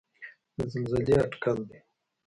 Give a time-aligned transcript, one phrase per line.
[0.57, 1.79] د زلزلې اټکل دی.